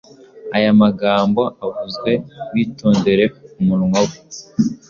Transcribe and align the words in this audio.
Aya 0.55 0.71
magambo 0.81 1.41
avuzwewitondere 1.63 3.23
umunwa 3.59 3.99
we 4.07 4.17